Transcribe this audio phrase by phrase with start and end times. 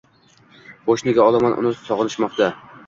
[0.87, 2.55] Xo‘sh, nega olomon uni sog‘inishmoqda?